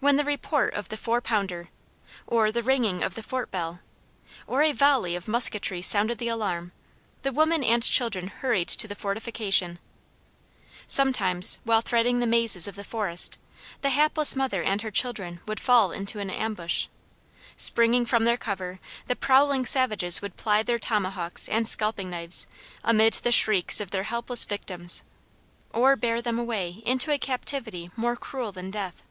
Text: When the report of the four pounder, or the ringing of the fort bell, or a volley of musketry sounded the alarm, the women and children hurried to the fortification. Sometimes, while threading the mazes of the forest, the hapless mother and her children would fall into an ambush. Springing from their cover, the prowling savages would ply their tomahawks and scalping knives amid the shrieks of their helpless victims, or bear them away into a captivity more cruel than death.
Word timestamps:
When 0.00 0.14
the 0.14 0.22
report 0.22 0.74
of 0.74 0.90
the 0.90 0.96
four 0.96 1.20
pounder, 1.20 1.70
or 2.24 2.52
the 2.52 2.62
ringing 2.62 3.02
of 3.02 3.16
the 3.16 3.22
fort 3.24 3.50
bell, 3.50 3.80
or 4.46 4.62
a 4.62 4.70
volley 4.70 5.16
of 5.16 5.26
musketry 5.26 5.82
sounded 5.82 6.18
the 6.18 6.28
alarm, 6.28 6.70
the 7.22 7.32
women 7.32 7.64
and 7.64 7.82
children 7.82 8.28
hurried 8.28 8.68
to 8.68 8.86
the 8.86 8.94
fortification. 8.94 9.80
Sometimes, 10.86 11.58
while 11.64 11.80
threading 11.80 12.20
the 12.20 12.28
mazes 12.28 12.68
of 12.68 12.76
the 12.76 12.84
forest, 12.84 13.38
the 13.80 13.90
hapless 13.90 14.36
mother 14.36 14.62
and 14.62 14.82
her 14.82 14.92
children 14.92 15.40
would 15.48 15.58
fall 15.58 15.90
into 15.90 16.20
an 16.20 16.30
ambush. 16.30 16.86
Springing 17.56 18.04
from 18.04 18.22
their 18.22 18.36
cover, 18.36 18.78
the 19.08 19.16
prowling 19.16 19.66
savages 19.66 20.22
would 20.22 20.36
ply 20.36 20.62
their 20.62 20.78
tomahawks 20.78 21.48
and 21.48 21.66
scalping 21.66 22.08
knives 22.08 22.46
amid 22.84 23.14
the 23.14 23.32
shrieks 23.32 23.80
of 23.80 23.90
their 23.90 24.04
helpless 24.04 24.44
victims, 24.44 25.02
or 25.72 25.96
bear 25.96 26.22
them 26.22 26.38
away 26.38 26.80
into 26.86 27.10
a 27.10 27.18
captivity 27.18 27.90
more 27.96 28.14
cruel 28.14 28.52
than 28.52 28.70
death. 28.70 29.02